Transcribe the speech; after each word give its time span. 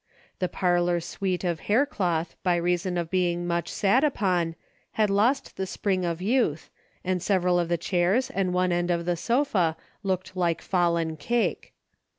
The 0.39 0.49
parlor 0.49 0.99
suite 0.99 1.43
of 1.43 1.59
haircloth, 1.67 2.35
by 2.41 2.55
rea 2.55 2.77
son 2.77 2.97
of 2.97 3.11
being 3.11 3.45
much 3.45 3.69
sat 3.69 4.03
upon, 4.03 4.55
had 4.93 5.11
lost 5.11 5.57
the 5.57 5.67
spring 5.67 6.05
of 6.05 6.23
youth, 6.23 6.71
and 7.03 7.21
several 7.21 7.59
of 7.59 7.69
the 7.69 7.77
chairs 7.77 8.31
and 8.31 8.51
one 8.51 8.71
end 8.71 8.89
of 8.89 9.05
the 9.05 9.15
sofa 9.15 9.77
looked 10.01 10.35
like 10.35 10.59
fallen 10.63 11.17
cake. 11.17 11.73